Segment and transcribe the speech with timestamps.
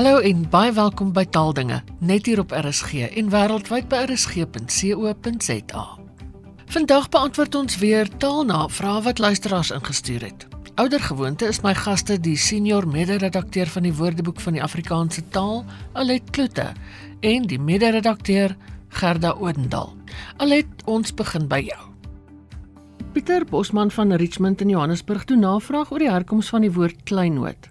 [0.00, 5.82] Hallo en baie welkom by Taaldinge, net hier op RSG en wêreldwyd by rsg.co.za.
[6.72, 10.46] Vandag beantwoord ons weer taalnavrae wat luisteraars ingestuur het.
[10.80, 15.66] Ouder gewoonte is my gaste die senior mede-redakteur van die Woordeboek van die Afrikaanse taal,
[15.92, 16.70] Alet Kloete,
[17.20, 18.56] en die mede-redakteur
[19.02, 19.92] Gerda Odendaal.
[20.40, 21.82] Alet, ons begin by jou.
[23.12, 27.69] Pieter Bosman van Richmond in Johannesburg doen navraag oor die herkoms van die woord kleinoot.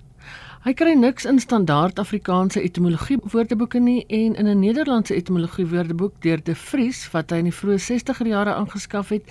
[0.59, 6.17] Hy kry niks in standaard Afrikaanse etimologie woordeboeke nie en in 'n Nederlandse etimologie woordeboek
[6.21, 9.23] deur De Vries wat hy in die vroeë 60er jare aangeskaf het,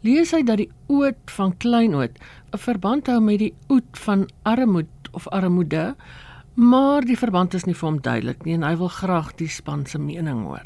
[0.00, 2.16] lees hy dat die oot van kleinoot
[2.52, 5.94] 'n verband hou met die oet van armoed of armoede,
[6.54, 9.86] maar die verband is nie vir hom duidelik nie en hy wil graag die span
[9.86, 10.64] se mening hoor.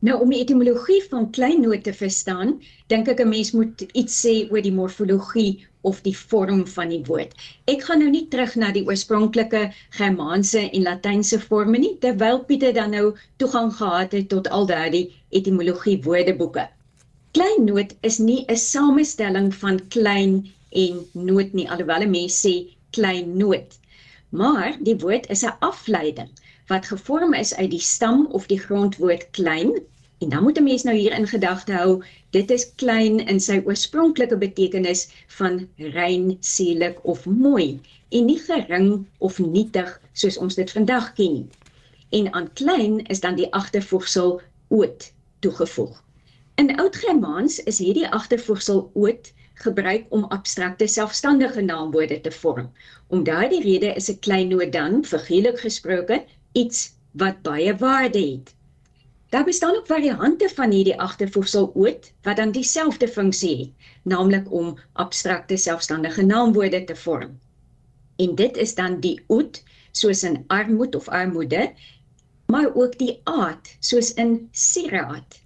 [0.00, 4.46] Nou om die etimologie van kleinoot te verstaan, dink ek 'n mens moet iets sê
[4.52, 7.34] oor die morfologie of die vorm van die woord.
[7.72, 9.62] Ek gaan nou nie terug na die oorspronklike
[9.96, 13.06] Germaanse en Latynse forme nie, terwyl Pieter dan nou
[13.42, 15.06] toegang gehad het tot al daardie
[15.40, 16.68] etimologie woordeboeke.
[17.36, 20.34] Kleinoot is nie 'n samestelling van klein
[20.72, 22.54] en noot nie, alhoewel 'n mens sê
[22.96, 23.78] kleinoot.
[24.30, 26.30] Maar die woord is 'n afleiding
[26.68, 29.72] wat gevorm is uit die stam of die grondwoord klein.
[30.18, 33.62] En dan moet 'n mens nou hier in gedagte hou, dit is klein in sy
[33.64, 40.70] oorspronklike betekenis van rein, seelik of mooi en nie gering of nietig soos ons dit
[40.70, 41.46] vandag ken nie.
[42.08, 46.04] En aan klein is dan die agtervoegsel oot toegevoeg.
[46.54, 52.72] In Oud-Germaans is hierdie agtervoegsel oot gebruik om abstrakte selfstandige naamwoorde te vorm.
[53.06, 58.54] Om daardie rede is 'n klein noot dan figuurlik gesproke iets wat baie waarde het.
[59.28, 63.72] Daar bestaan ook variante van hierdie agtervoegsel oot wat dan dieselfde funksie het,
[64.02, 67.38] naamlik om abstrakte selfstandige naamwoorde te vorm.
[68.16, 69.62] En dit is dan die oet
[69.92, 71.72] soos in armoed of armoede,
[72.46, 75.40] maar ook die aat soos in sieraad.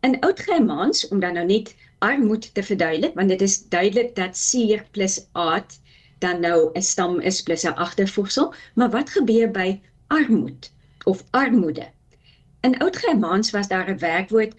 [0.00, 4.84] In Oud-Germaans om dan nou net armoed te verduidelik, want dit is duidelik dat sier
[4.90, 5.80] plus aat
[6.18, 10.70] dan nou 'n stam is plus 'n agtervoegsel, maar wat gebeur by armoed
[11.04, 11.95] of armoede.
[12.66, 14.54] In Oud-Germaans was daar 'n werkwoord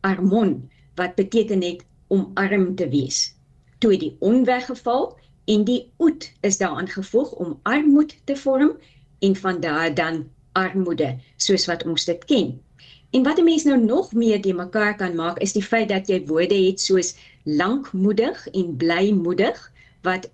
[0.00, 3.36] armon wat beteken het om arm te wees.
[3.78, 8.78] Toe die on weggeval en die oet is daaraan gevoeg om armoed te vorm
[9.18, 12.62] en van daar dan armoede soos wat ons dit ken.
[13.10, 16.08] En wat 'n mens nou nog meer die mekaar kan maak is die feit dat
[16.08, 19.72] jy woorde het soos lankmoedig en blymoedig
[20.02, 20.30] wat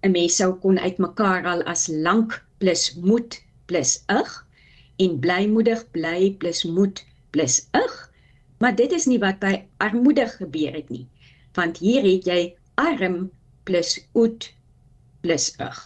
[0.00, 4.48] 'n mens sou kon uitmekaar al as lank plus moed plus ig
[5.04, 7.94] en blymoedig bly plus moed plus ig.
[8.60, 11.06] Maar dit is nie wat by armoedig gebeur het nie.
[11.56, 12.40] Want hier het jy
[12.80, 13.30] arm
[13.64, 14.50] plus oet
[15.24, 15.78] plus ig.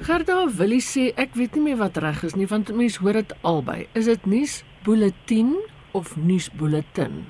[0.00, 3.34] Gerda wil sê ek weet nie meer wat reg is nie want mense hoor dit
[3.44, 3.82] albei.
[3.98, 5.58] Is dit nuus bulletin
[5.92, 7.26] of nuus bulletin?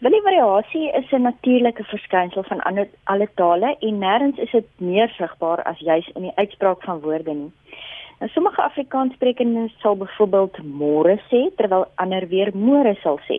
[0.00, 5.08] Willie variasie is 'n natuurlike verskynsel van ander alle tale en nêrens is dit meer
[5.08, 7.52] sigbaar as juis in die uitspraak van woorde nie.
[8.18, 13.36] Nou sommige Afrikaanssprekendes sal byvoorbeeld môre sê terwyl ander weer môre sal sê.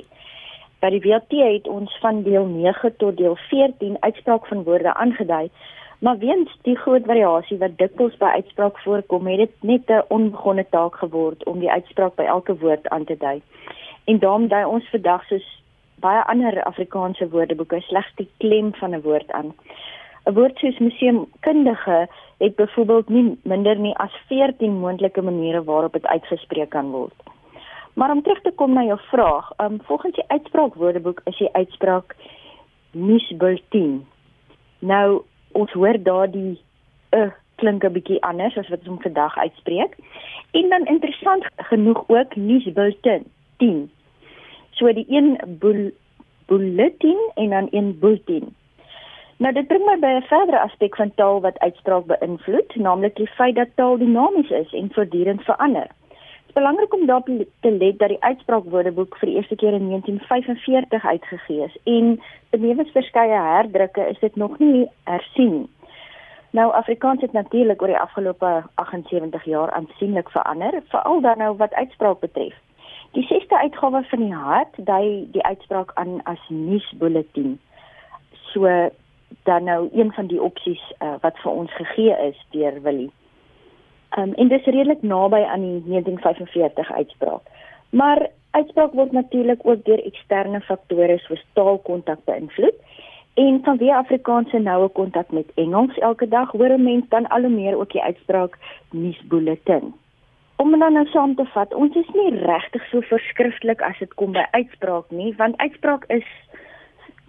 [0.79, 5.49] By die WT het ons van deel 9 tot deel 14 uitspraak van woorde aangedui,
[5.99, 10.65] maar weens die groot variasie wat dikwels by uitspraak voorkom, het dit net 'n onbegonne
[10.69, 13.41] taak geword om die uitspraak by elke woord aan te dui.
[14.05, 15.47] En daarom dui ons vandag soos
[15.99, 19.53] baie ander Afrikaanse woordeboeke slegs die klem van 'n woord aan.
[20.25, 22.07] 'n Woord soos museumkundige
[22.39, 27.15] het byvoorbeeld nie minder nie as 14 moontlike maniere waarop dit uitgespreek kan word.
[27.93, 31.51] Maar om terug te kom na jou vraag, um, volgens die uitspraak woordeboek is die
[31.51, 32.15] uitspraak
[32.91, 34.05] misbultin.
[34.79, 36.61] Nou ons hoor daardie
[37.11, 39.97] 'n uh, klink 'n bietjie anders as wat ons hom vandag uitspreek.
[40.51, 43.25] En dan interessant genoeg ook misbultin
[43.57, 43.91] 10.
[44.69, 45.37] So die een
[46.45, 48.55] bulletin en dan een bulletin.
[49.39, 53.27] Nou dit bring my by 'n verdere aspek van taal wat uitspraak beïnvloed, naamlik die
[53.27, 55.87] feit dat taal dinamies is en voortdurend verander.
[55.87, 57.25] Dit is belangrik om daarop
[57.59, 62.91] te let dat die uitspraakwoordeboek vir die eerste keer in 1945 uitgegee is en benewens
[62.91, 65.69] verskeie herdrukke is dit nog nie hersien.
[66.51, 71.73] Nou Afrikaans het natuurlik oor die afgelope 78 jaar aansienlik verander, veral dan nou wat
[71.73, 72.55] uitspraak betref.
[73.11, 77.59] Die 6ste uitgawe van die Hart dui die uitspraak aan as nuusbulletin.
[78.51, 78.89] So
[79.43, 83.11] dan nou een van die opsies uh, wat vir ons gegee is deur Willie.
[84.17, 87.41] Um, en dis redelik naby aan die 1945 uitspraak.
[87.89, 92.75] Maar uitspraak word natuurlik ook deur eksterne faktore soos taalkontak beïnvloed.
[93.33, 97.49] En vanweë Afrikaanse noue kontak met Engels elke dag, hoor 'n mens dan al hoe
[97.49, 98.57] meer ook die uitspraak
[98.91, 99.93] nuusbulletin.
[100.59, 104.33] om dan nou saam te vat, ons is nie regtig so verskriftelik as dit kom
[104.35, 106.27] by uitspraak nie, want uitspraak is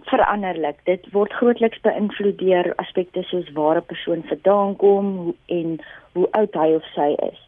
[0.09, 0.79] veranderlik.
[0.83, 5.79] Dit word grootliks beïnvloed deur aspekte soos waar 'n persoon vandaan kom en
[6.13, 7.39] hoe oud hy of sy is.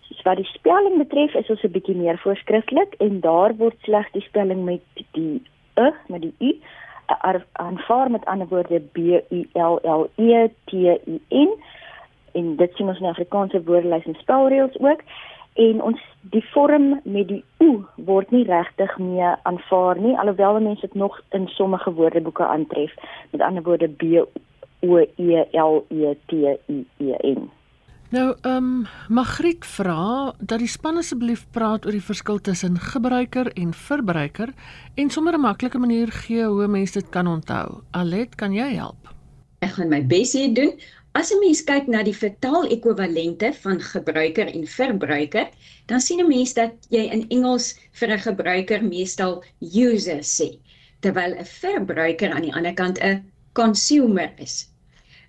[0.00, 4.12] So wat die spelling betref, is ons 'n bietjie meer voorskrifklik en daar word slegs
[4.12, 4.82] die spelling met
[5.12, 5.42] die
[5.74, 6.60] e met die u
[7.52, 8.98] aanvaar met ander woorde B
[9.28, 11.50] U L L E T I N
[12.32, 15.02] en dit sien ons in Afrikaanse woordelys en spelreëls ook
[15.58, 16.00] en ons
[16.32, 21.20] die vorm met die o word nie regtig meer aanvaar nie alhoewel mense dit nog
[21.38, 22.94] in sommige woordeboeke aantref
[23.32, 24.22] met ander woorde B
[24.86, 27.48] O E L E T I E N
[28.08, 33.50] Nou, ehm um, Magriet vra dat die span asseblief praat oor die verskil tussen gebruiker
[33.52, 34.54] en verbruiker
[34.94, 37.82] en sommer 'n maklike manier gee hoe mense dit kan onthou.
[37.90, 39.12] Alet, kan jy help?
[39.58, 40.72] Ek gaan my bes hier doen.
[41.18, 45.48] As 'n mens kyk na die vertaal-ekwivalente van gebruiker en verbruiker,
[45.90, 49.42] dan sien 'n mens dat jy in Engels vir 'n gebruiker meestal
[49.86, 50.48] user sê,
[51.02, 54.68] terwyl 'n verbruiker aan die ander kant 'n consumer is.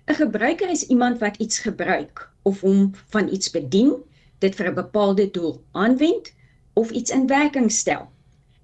[0.06, 3.94] 'n Gebruiker is iemand wat iets gebruik of hom van iets bedien,
[4.38, 6.32] dit vir 'n bepaalde doel aanwend
[6.74, 8.10] of iets in werking stel.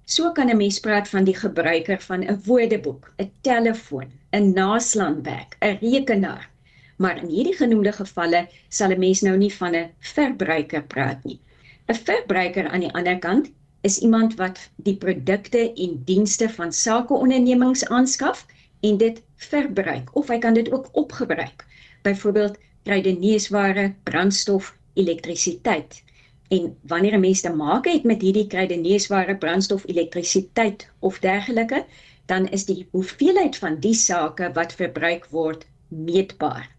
[0.05, 5.57] So kan 'n mens praat van die gebruiker van 'n woordeboek, 'n telefoon, 'n naslaanwerk,
[5.59, 6.55] 'n rekenaar.
[6.97, 11.39] Maar in hierdie genoemde gevalle sal 'n mens nou nie van 'n verbruiker praat nie.
[11.87, 13.51] 'n Verbruiker aan die ander kant
[13.81, 18.45] is iemand wat die produkte en dienste van sakeondernemings aanskaf
[18.81, 21.65] en dit verbruik of hy kan dit ook opgebruik.
[22.01, 26.03] Byvoorbeeld kruideniersware, brandstof, elektrisiteit.
[26.47, 31.85] En wanneer 'n mens te maak het met hierdie kruideniersware, brandstof, elektrisiteit of dergelike,
[32.25, 36.76] dan is die hoeveelheid van die sake wat verbruik word meetbaar.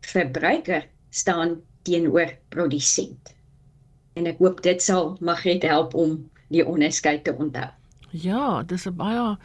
[0.00, 3.34] Verbruiker staan teenoor produsent.
[4.14, 7.68] En ek hoop dit sal Magriet help om die onderskeid te onthou.
[8.10, 9.36] Ja, dis 'n baie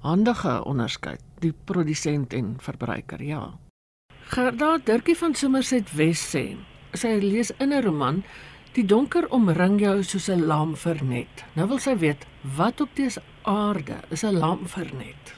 [0.00, 3.58] handige onderskeid, die produsent en verbruiker, ja.
[4.28, 6.56] Gerda Dirkie van Somerset Wes sê,
[6.92, 8.24] sy lees in 'n roman
[8.78, 11.44] Die donker omring jou soos 'n lam vernet.
[11.56, 12.26] Nou wil sy weet,
[12.56, 15.37] wat op dese aarde is 'n lam vernet?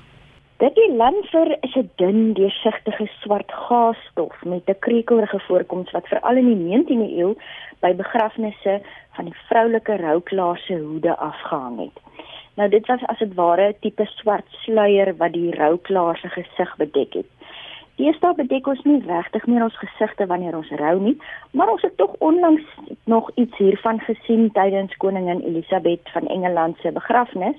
[0.61, 6.37] Dit die lamfer is 'n dun, deursigtige swart gaasstof met 'n krekelrige voorkoms wat veral
[6.37, 7.35] in die 19de eeu
[7.81, 8.81] by begrafnisse
[9.13, 11.97] van die vroulike rouklaar se hoede afgehang het.
[12.55, 16.77] Nou dit was as dit ware 'n tipe swart sluier wat die rouklaar se gesig
[16.77, 17.31] bedek het.
[17.97, 21.17] Deesdae bedek ons nie regtig meer ons gesigte wanneer ons rou nie,
[21.51, 22.65] maar ons het tog onlangs
[23.05, 27.57] nog iets hiervan gesien tydens koningin Elisabeth van Engeland se begrafnis.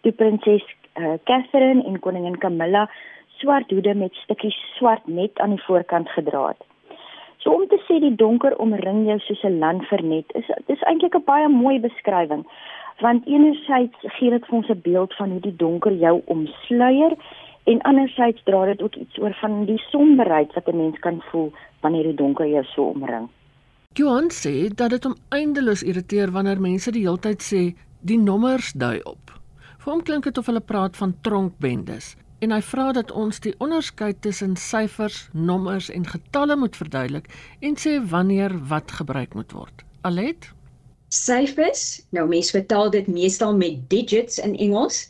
[0.00, 0.64] Die prinses
[0.98, 2.90] uh, Catherine en koningin Camilla
[3.38, 6.62] swart hoede met stukkies swart net aan die voorkant gedra het.
[7.38, 11.24] So om te sê die donker omring jou soos 'n landvernet is dis eintlik 'n
[11.24, 12.46] baie mooi beskrywing
[13.00, 17.16] want enerzijds gee dit vir ons 'n beeld van hoe die donker jou omsluier
[17.64, 21.52] En andersins dra dit ook iets oor van die somberheid wat 'n mens kan voel
[21.80, 23.28] wanneer die donker jou so omring.
[23.92, 27.62] Johan sê dat dit hom eindeloos irriteer wanneer mense die hele tyd sê
[28.00, 29.23] die nommers dui op.
[29.84, 32.14] Vir hom klink dit of hulle praat van tronkbendes
[32.44, 37.28] en hy vra dat ons die onderskeid tussen syfers, nommers en getalle moet verduidelik
[37.68, 39.84] en sê wanneer wat gebruik moet word.
[40.08, 40.48] Alet
[41.12, 45.02] Syfers, nou mense vertaal dit meestal met digits in Engels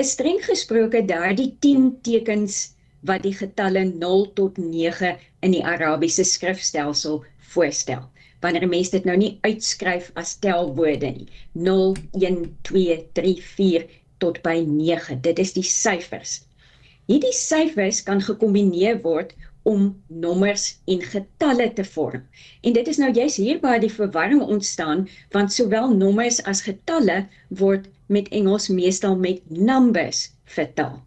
[0.00, 2.62] is streng gesproke daardie 10 tekens
[3.04, 5.12] wat die getalle 0 tot 9
[5.44, 7.20] in die Arabiese skrifstelsel
[7.52, 8.08] voorstel.
[8.40, 11.28] Wanneer 'n mens dit nou nie uitskryf as telwoorde nie.
[11.52, 13.90] 0 1 2 3 4
[14.22, 15.20] tot by 9.
[15.26, 16.40] Dit is die syfers.
[17.10, 19.34] Hierdie syfers kan gekombineer word
[19.68, 22.22] om nommers en getalle te vorm.
[22.62, 27.24] En dit is nou juist hier waar die verwarring ontstaan want sowel nommers as getalle
[27.62, 30.98] word met Engels meestal met numbers vertaal.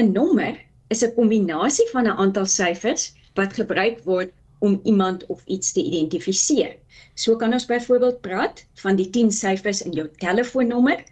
[0.00, 0.56] 'n Nommer
[0.88, 5.82] is 'n kombinasie van 'n aantal syfers wat gebruik word om iemand of iets te
[5.82, 6.76] identifiseer.
[7.14, 11.04] So kan ons byvoorbeeld praat van die 10 syfers in jou telefoonnommer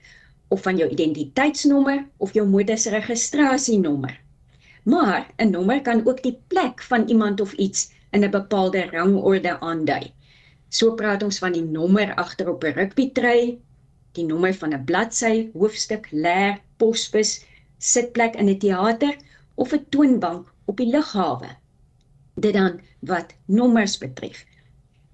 [0.50, 4.20] of van jou identiteitsnommer of jou motorregistrasienommer.
[4.84, 9.60] Maar 'n nommer kan ook die plek van iemand of iets in 'n bepaalde rangorde
[9.60, 10.12] aandui.
[10.68, 13.60] So praat ons van die nommer agter op 'n rugbytrui
[14.18, 17.44] die nommer van 'n bladsy, hoofstuk, leer, posbus,
[17.78, 19.16] sitplek in 'n teater
[19.54, 21.50] of 'n toonbank op die lughawe.
[22.34, 24.44] Dit dan wat nommers betref.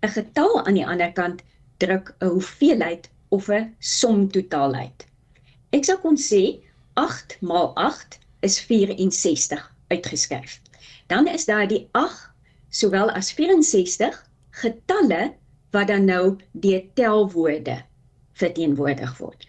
[0.03, 1.43] 'n Getal aan die ander kant
[1.77, 5.07] druk 'n hoeveelheid of 'n som totaal uit.
[5.75, 6.61] Ek sou kon sê
[6.95, 10.61] 8 maal 8 is 64 uitgeskryf.
[11.07, 12.31] Dan is daar die 8
[12.71, 15.35] sowel as 64 getalle
[15.71, 17.83] wat dan nou deur telwoorde
[18.33, 19.47] verteenwoordig word.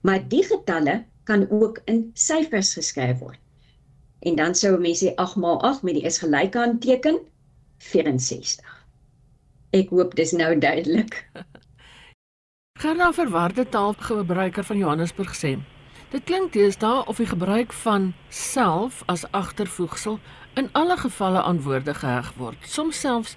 [0.00, 3.38] Maar die getalle kan ook in syfers geskryf word.
[4.20, 7.20] En dan sou mense sê 8 maal 8 met die is gelyk aan teken
[7.78, 8.76] 64.
[9.76, 11.22] Ek hoop dis nou duidelik.
[12.80, 15.50] Gerda verwarde taalgebruiker van Johannesburg sê:
[16.10, 20.16] Dit klink deesdae of die gebruik van self as agtervoegsel
[20.56, 22.56] in alle gevalle aan woorde geheg word.
[22.64, 23.36] Soms selfs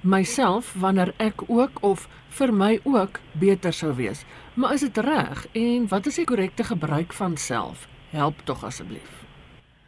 [0.00, 2.06] myself wanneer ek ook of
[2.38, 4.22] vir my ook beter sou wees.
[4.54, 7.88] Maar is dit reg en wat is die korrekte gebruik van self?
[8.10, 9.24] Help tog asseblief.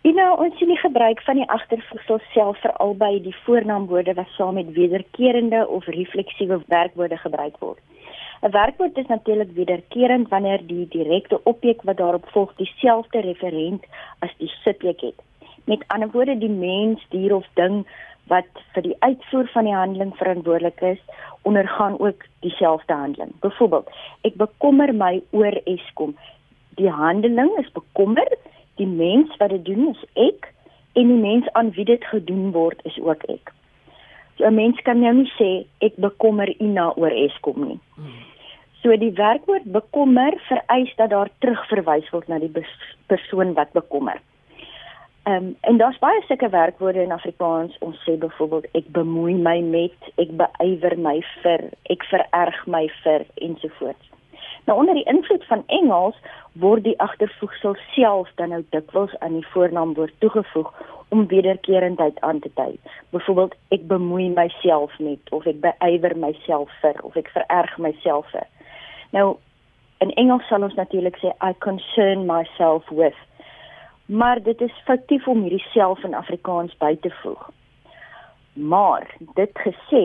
[0.03, 4.35] You know, ons sien die gebruik van die agtervoegsel self veral by die voornaamwoorde wat
[4.35, 7.79] saam met wederkerende of refleksiewe werkwoorde gebruik word.
[8.43, 13.85] 'n Werkwoord is natuurlik wederkerend wanneer die direkte objek wat daarop volg dieselfde referent
[14.19, 15.19] as die subjek het.
[15.65, 17.87] Met ander woorde, die mens, dier of ding
[18.27, 21.01] wat vir die uitvoer van die handeling verantwoordelik is,
[21.43, 23.33] ondergaan ook dieselfde handeling.
[23.41, 23.91] Byvoorbeeld,
[24.21, 26.17] ek bekommer my oor Eskom.
[26.77, 28.29] Die handeling is bekommer
[28.77, 30.53] die mens wat dit doen is ek
[30.93, 33.56] en die mens aan wie dit gedoen word is ook ek.
[34.37, 37.81] So 'n mens kan nou nie sê ek bekommer Ina oor Eskom nie.
[38.83, 42.53] So die werkwoord bekommer vereis dat daar terugverwys word na die
[43.07, 44.21] persoon wat bekommer.
[45.27, 47.79] Ehm um, en daar's baie sulke werkwoorde in Afrikaans.
[47.79, 53.25] Ons sê byvoorbeeld ek bemoei my met, ek beywer my vir, ek vererg my vir
[53.35, 54.13] ensovoorts.
[54.67, 56.17] Nou onder die invloed van Engels
[56.53, 60.73] word die agtervoegsel self dan nou dikwels aan die voornaamwoord toegevoeg
[61.09, 62.79] om wederkerendheid aan te dui.
[63.15, 68.47] Byvoorbeeld ek bemoei myself met of ek beywer myself vir of ek vererg myself vir.
[69.15, 69.37] Nou
[70.03, 73.19] in Engels sal ons natuurlik sê I concern myself with.
[74.07, 77.51] Maar dit is foutief om hierdie self in Afrikaans by te voeg.
[78.55, 79.07] Maar
[79.39, 80.05] dit gesê,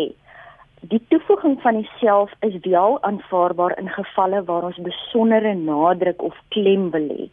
[0.90, 6.38] Die toevoeging van die self is wel aanvaarbaar in gevalle waar ons besondere nadruk of
[6.48, 7.28] klem wil hê.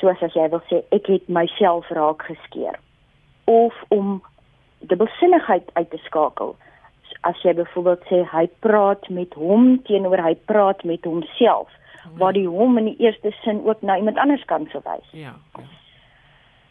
[0.00, 2.76] Soos as jy wil sê ek het myself raak geskeer
[3.48, 4.20] of om
[4.78, 6.54] dubbelsinnigheid uit te skakel.
[7.20, 11.72] As jy byvoorbeeld sê hy praat met hom teenoor hy praat met homself,
[12.02, 12.18] hmm.
[12.20, 15.08] waar die hom in die eerste sin ook na iemand anders kan verwys.
[15.12, 15.32] Ja.
[15.56, 15.64] ja.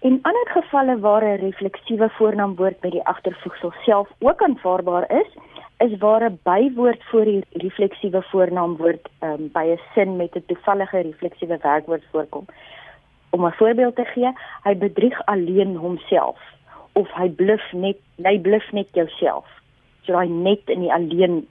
[0.04, 5.30] In ander gevalle waar 'n refleksiewe voornaamwoord by die agtervoegsel self ook aanvaarbaar is,
[5.78, 11.00] is waar 'n bywoord voor die refleksiewe voornaamwoord um, by 'n sin met 'n toevallige
[11.00, 12.46] refleksiewe werkwoord voorkom.
[13.30, 14.32] Om 'n voorbeeld te gee,
[14.64, 16.40] hy bedrieg alleen homself
[16.94, 19.48] of hy bluf net, hy bluf net jouself.
[20.02, 21.48] So hy net in die alleen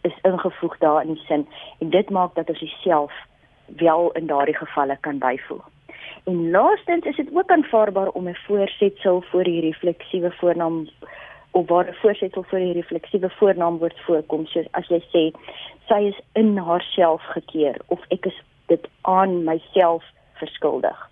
[0.00, 1.46] is ingevoeg daar in die sin
[1.78, 3.12] en dit maak dat ons jouself
[3.66, 5.73] wel in daardie gevalle kan byvoeg.
[6.24, 10.88] En laastens is dit ook aanvaarbaar om 'n voorsetsel voor die refleksiewe voornaam
[11.50, 15.24] of waar 'n voorsetsel vir die refleksiewe voornaamwoord voorkom soos as jy sê
[15.88, 21.10] sy is in haarself gekeer of ek is dit aan myself verskuldig.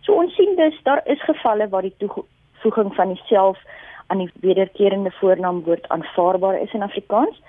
[0.00, 3.58] So ons sien dus daar is gevalle waar die toevoeging van die self
[4.06, 7.42] aan die wederkerende voornaamwoord aanvaarbaar is in Afrikaans.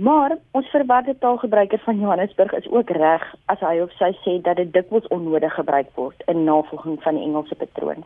[0.00, 4.56] Maar ons verwagte taalgebruiker van Johannesburg is ook reg as hy of sy sê dat
[4.56, 8.00] dit dikwels onnodig gebruik word in navolging van die Engelse patroon.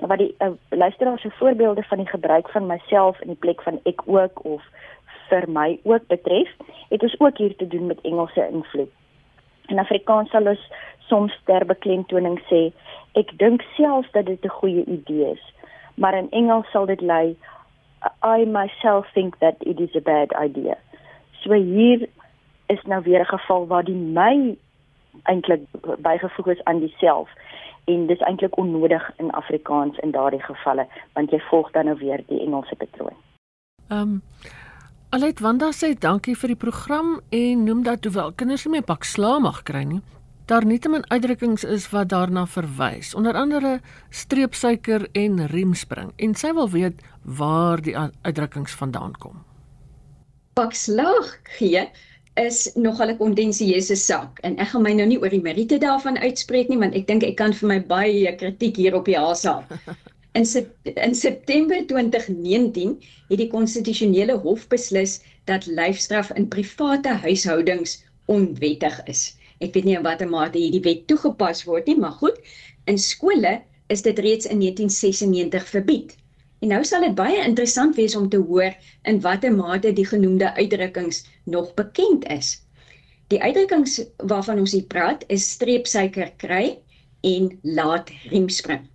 [0.00, 3.64] Nou wat die uh, luisteraar se voorbeelde van die gebruik van myself in die plek
[3.64, 4.68] van ek ook of
[5.30, 6.52] vir my ook betref,
[6.92, 8.92] het ons ook hier te doen met Engelse invloed.
[9.72, 10.68] In Afrikaans sal ons
[11.08, 12.66] soms ter beklemtoning sê
[13.16, 15.44] ek dink self dat dit 'n goeie idee is,
[15.94, 17.36] maar in Engels sal dit lei
[18.20, 20.76] I myself think that it is a bad idea.
[21.42, 22.08] So hier
[22.66, 24.56] is nou weer 'n geval waar die my
[25.22, 25.62] eintlik
[25.98, 27.28] bygevoeg is aan die self
[27.84, 32.22] en dis eintlik onnodig in Afrikaans in daardie gevalle want jy volg dan nou weer
[32.26, 33.16] die Engelse patroon.
[33.88, 34.22] Ehm um,
[35.12, 39.04] Alet Wanda sê dankie vir die program en noem dat hoewel kinders nie meer pak
[39.04, 40.00] sla mag kry nie,
[40.48, 46.70] daar nietemin uitdrukkings is wat daarna verwys, onder andere streepsuiker en riemspring en sy wil
[46.72, 49.44] weet waar die uitdrukkings vandaan kom.
[50.54, 51.82] Pak slag gee
[52.40, 56.18] is nogal 'n kondensieuse saak en ek gaan my nou nie oor die meriete daarvan
[56.24, 59.44] uitspreek nie want ek dink ek kan vir my baie kritiek hier op die haas
[59.48, 59.64] haal.
[60.40, 60.46] In
[61.06, 62.92] in September 2019
[63.30, 65.18] het die konstitusionele hof beslis
[65.50, 67.98] dat lyfstraf in private huishoudings
[68.36, 69.36] onwettig is.
[69.60, 72.40] Ek weet nie in watter mate hierdie wet toegepas word nie, maar goed,
[72.86, 76.16] in skole is dit reeds in 1996 verbied.
[76.62, 78.74] En nou sal dit baie interessant wees om te hoor
[79.10, 82.52] in watter mate die genoemde uitdrukkings nog bekend is.
[83.34, 83.96] Die uitdrukkings
[84.30, 86.78] waarvan ons hier praat is streepsuiker kry
[87.26, 88.86] en laat riemspring.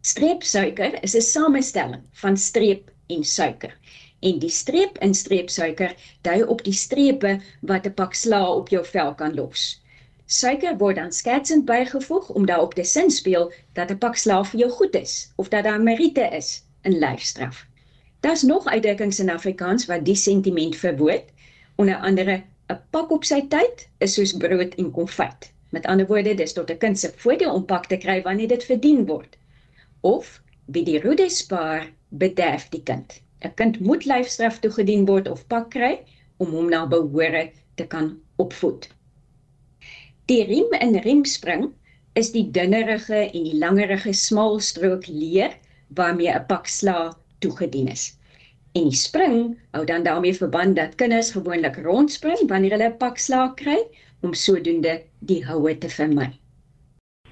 [0.00, 3.76] Streepsuiker is 'n samestelling van streep en suiker
[4.20, 8.84] en die streep in streepsuiker dui op die strepe wat 'n pak sla op jou
[8.84, 9.82] vel kan los.
[10.26, 14.60] Suiker word dan sketsend bygevoeg om daarop te sin speel dat 'n pak sla vir
[14.60, 17.64] jou goed is of dat daar meriete is in lyfstraf.
[18.24, 21.28] Daar's nog uitdrukkings in Afrikaans wat die sentiment verwoord,
[21.76, 25.52] onder andere 'n pak op sy tyd is soos brood en konfyt.
[25.70, 28.64] Met ander woorde, dis tot 'n kind se voordeel om pak te kry wanneer dit
[28.64, 29.36] verdien word.
[30.00, 33.20] Of wie die roede spaar, bederf die kind.
[33.44, 36.00] 'n Kind moet lyfstraf toegedien word of pak kry
[36.36, 38.88] om hom na behore te kan opvoed.
[40.26, 41.68] Die riem in riemspring
[42.14, 45.54] is die dunnerige en die langerige smal strook leer
[45.94, 48.18] waarmee 'n pak sla toegedien is.
[48.72, 53.18] En die spring hou dan daarmee verband dat kinders gewoonlik rondspring wanneer hulle 'n pak
[53.18, 53.78] sla kry
[54.20, 56.28] om sodoende die houe te vermy.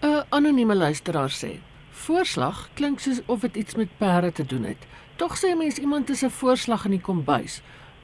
[0.00, 4.86] 'n Anonieme luisteraar sê: "Voorslag klink soos of dit iets met perde te doen het."
[5.16, 7.62] Tog sê mens iemand is 'n voorslag in die kombuis.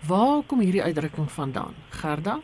[0.08, 1.74] Waar kom hierdie uitdrukking vandaan?
[1.88, 2.40] Gerda?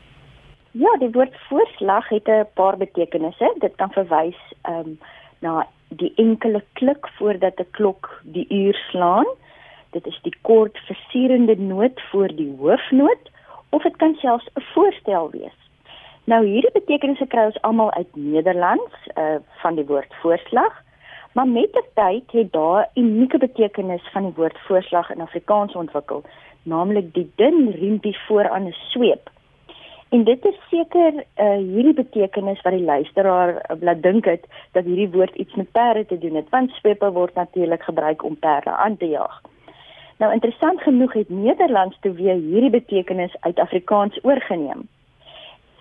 [0.71, 3.55] Ja, die woord voorslag het 'n paar betekenisse.
[3.59, 4.99] Dit kan verwys ehm um,
[5.39, 9.27] na die enkele klik voordat 'n klok die uur slaan.
[9.91, 13.31] Dit is die kort versierende noot voor die hoofnoot
[13.69, 15.59] of dit kan selfs 'n voorstel wees.
[16.25, 20.85] Nou hierdie betekenisse kry ons almal uit Nederlands uh van die woord voorslag.
[21.33, 25.75] Maar met die tyd het daar 'n unieke betekenis van die woord voorslag in Afrikaans
[25.75, 26.23] ontwikkel,
[26.63, 29.31] naamlik die dun riempie vooraan 'n sweep.
[30.09, 34.85] En dit is seker uh, hierdie betekenis wat die luisteraar uh, laat dink het dat
[34.85, 38.71] hierdie woord iets met perde te doen het, want swepe word natuurlik gebruik om perde
[38.71, 39.41] aan te jaag.
[40.19, 44.89] Nou interessant genoeg het Nederlands toe weer hierdie betekenis uit Afrikaans oorgeneem.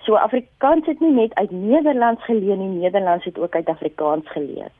[0.02, 4.72] So Afrikaans het nie net uit Nederlands geleer nie, Nederlands het ook uit Afrikaans geleer.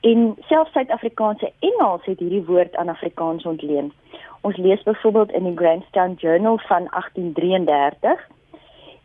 [0.00, 3.92] En selfs Suid-Afrikaanse Engels het hierdie woord aan Afrikaans ontleen.
[4.40, 8.28] Ons lees byvoorbeeld in die Grandstown Journal van 1833.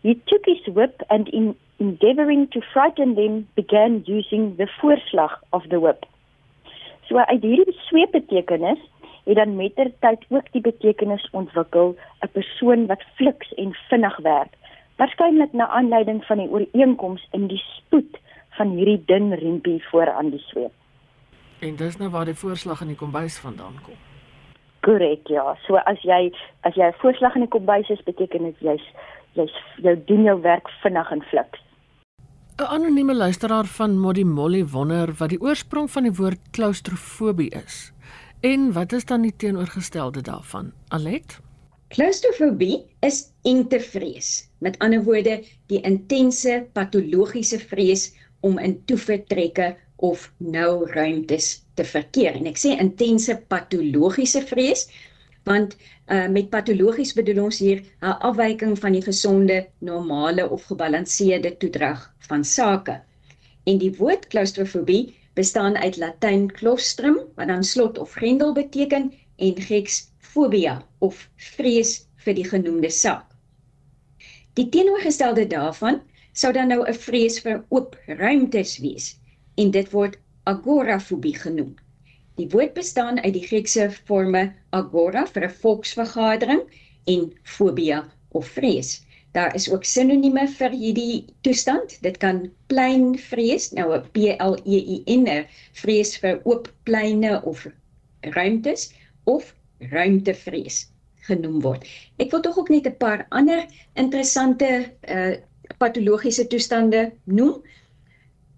[0.02, 5.64] He took his whip and in endeavoring to frighten them began using the voorslag of
[5.70, 6.06] the whip.
[7.08, 8.80] So uit hierdie sweepbetekenis
[9.24, 14.54] het dan mettertyd ook die betekenis ontwikkel 'n persoon wat fliks en vinnig werk.
[14.96, 18.18] Waarskynlik na aanleiding van die ooreenkoms in die spoed
[18.50, 20.74] van hierdie dun riempie voor aan die sweep.
[21.60, 24.11] En dis nou waar die voorslag in die kombuis vandaan kom.
[24.82, 25.56] Korrek, ja.
[25.68, 26.32] So as jy
[26.64, 28.86] as jy 'n voorslag in die kombuis is, beteken dit jy's
[29.34, 31.60] jy's jy doen jou werk vinnig en fliks.
[32.60, 37.92] 'n Anonieme luisteraar van Modi Molly wonder wat die oorsprong van die woord klaustrofobie is.
[38.42, 40.74] En wat is dan die teenoorgestelde daarvan?
[40.90, 41.40] Alet?
[41.88, 44.50] Klaustrofobie is engtevrees.
[44.60, 52.36] Met ander woorde, die intense patologiese vrees om in toevertrekke of nou ruimtes te verkeer.
[52.40, 54.88] En ek sê intense patologiese vrees
[55.50, 61.56] want uh, met patologies bedoel ons hier 'n afwyking van die gesonde, normale of gebalanseerde
[61.58, 63.00] toedrag van sake.
[63.66, 69.62] En die woord klaustrofobie bestaan uit Latyn claustrum wat dan slot of grendel beteken en
[69.62, 73.26] Grieks phobia of vrees vir die genoemde saak.
[74.54, 76.02] Die teenoorgestelde daarvan
[76.34, 79.21] sou dan nou 'n vrees vir oop ruimtes wees
[79.56, 81.76] en dit word agorafobie genoem.
[82.40, 86.62] Die woord bestaan uit die Griekse forme agora vir 'n volksvergadering
[87.06, 89.02] en fobia of vrees.
[89.32, 91.98] Daar is ook sinonieme vir hierdie toestand.
[92.02, 97.68] Dit kan pleinvrees, nou 'n P L E I N, vrees vir oop pleine of
[98.22, 98.92] ruimtes
[99.24, 100.90] of ruimtevrees
[101.28, 101.86] genoem word.
[102.18, 105.36] Ek wil tog ook net 'n paar ander interessante uh
[105.78, 107.62] patologiese toestande noem.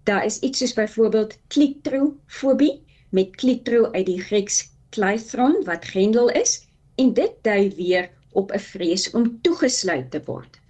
[0.04, 6.66] Daar is iets soos byvoorbeeld klitrofobie met klitro uit die Grieks kleithron wat grendel is
[7.00, 10.60] en dit dui weer op 'n vrees om toegesluit te word.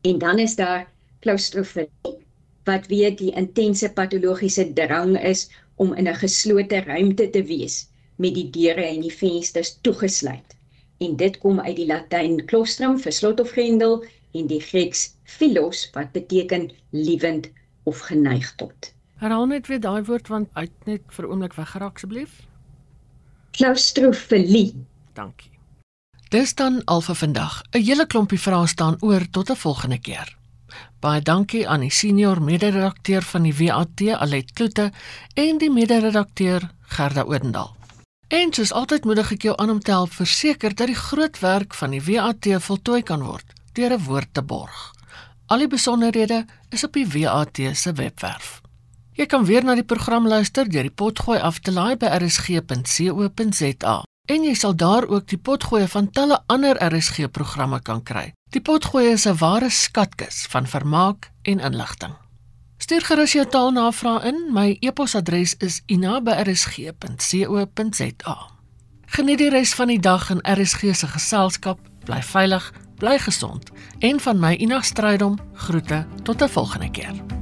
[0.00, 0.88] En dan is daar
[1.20, 2.16] klaustrofonie
[2.64, 8.34] wat weer die intense patologiese drang is om in 'n geslote ruimte te wees met
[8.34, 10.56] die deure en die vensters toegesluit.
[10.98, 15.90] En dit kom uit die Latyn claustrum vir slot of grendel en die Grieks philos
[15.92, 17.50] wat beteken liewend
[17.86, 18.92] of geneig tot.
[19.22, 22.32] Herhaal net weer daai woord want uit net vir 'n oomblik weggeraak asseblief.
[23.50, 24.74] Klaustrofilie.
[25.14, 25.50] Dankie.
[26.28, 27.62] Dis dan al vir vandag.
[27.72, 30.36] 'n Hele klompie vrae staan oor tot 'n volgende keer.
[31.00, 34.92] Baie dankie aan die senior mede-redakteur van die WAT, Alet Kloete,
[35.34, 37.76] en die mede-redakteur Gerda Odendaal.
[38.28, 41.74] En soos altyd moedig ek jou aan om te help verseker dat die groot werk
[41.74, 44.95] van die WAT voltooi kan word deur 'n woord te borg.
[45.46, 48.60] Al die besonderhede is op die WAT se webwerf.
[49.16, 54.02] Jy kan weer na die program luister deur die potgooi af te laai by rsg.co.za.
[54.26, 58.32] En jy sal daar ook die potgoeie van talle ander RSG programme kan kry.
[58.50, 62.14] Die potgoeie is 'n ware skatkis van vermaak en inligting.
[62.78, 64.52] Stuur gerus jou taalnavraag in.
[64.52, 66.96] My e-posadres is ina@rsg.co.za.
[69.06, 71.78] Geniet die res van die dag in RSG se geselskap.
[72.04, 77.35] Bly veilig, bly gesond en van my Ina Strydom groete tot 'n volgende keer.